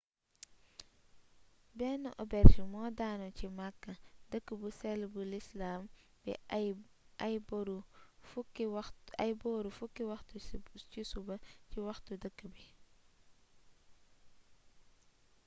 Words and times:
benn 1.79 2.05
auberge 2.21 2.61
moo 2.71 2.87
daanu 2.99 3.27
ca 3.39 3.47
makka 3.59 3.93
dëkk 4.31 4.47
bu 4.61 4.67
séll 4.79 5.01
bu 5.13 5.21
lislaam 5.31 5.83
bi 6.23 6.33
ay 7.25 7.35
boru 7.49 7.79
10 8.29 10.05
waxtu 10.11 10.35
ci 10.91 11.01
suba 11.11 11.35
ci 11.69 11.77
waxtu 11.87 12.11
dëkk 12.23 12.39
bi 12.53 12.63